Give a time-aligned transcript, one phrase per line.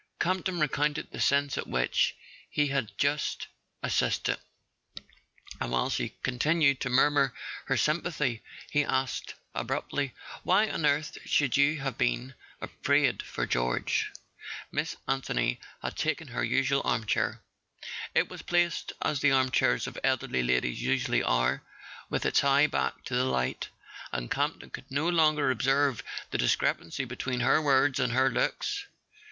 [0.19, 2.15] Campton recounted the scene at which
[2.49, 3.45] he had just
[3.83, 4.39] assisted,
[5.59, 7.35] and while she continued to murmur
[7.65, 8.41] her sym¬ pathy
[8.71, 10.11] he asked abruptly:
[10.41, 14.73] "Why on earth should you have been afraid for George?"[210] A SON AT THE FRONT
[14.73, 14.95] Miss
[15.53, 17.41] Anthony had taken her usual armchair.
[18.15, 21.61] It was placed, as the armchairs of elderly ladies usually are,
[22.09, 23.69] with its high back to the light,
[24.11, 28.87] and Campton could no longer observe the discrepancy between her words and her looks.